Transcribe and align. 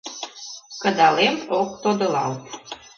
Кыдалем 0.81 1.35
ок 1.59 1.69
тодылалт... 1.81 2.39